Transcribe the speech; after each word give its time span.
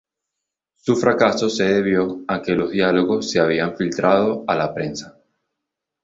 Su 0.77 0.95
fracaso 0.95 1.47
se 1.47 1.63
debió 1.63 2.21
a 2.27 2.41
que 2.41 2.53
los 2.55 2.71
diálogos 2.71 3.29
se 3.29 3.39
habían 3.39 3.77
filtrado 3.77 4.43
a 4.47 4.55
la 4.55 4.73
prensa. 4.73 5.15